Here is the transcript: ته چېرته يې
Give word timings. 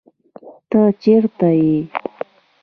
ته 0.69 0.81
چېرته 1.01 1.47
يې 1.59 1.77